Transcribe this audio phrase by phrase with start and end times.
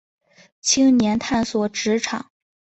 [0.61, 2.31] 青年探索职场